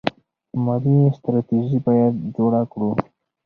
مالي 0.63 0.97
ستراتیژي 1.17 1.77
باید 1.85 2.13
جوړه 2.35 2.61
کړو. 2.71 2.91